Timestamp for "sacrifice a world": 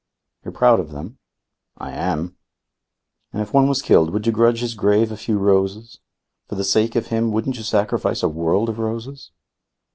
7.63-8.67